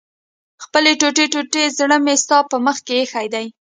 خپل 0.63 0.83
ټوټې 0.99 1.25
ټوټې 1.33 1.63
زړه 1.77 1.97
مې 2.05 2.15
ستا 2.23 2.37
په 2.51 2.57
مخ 2.65 2.77
کې 2.85 2.93
ايښی 2.99 3.27
دی 3.33 3.45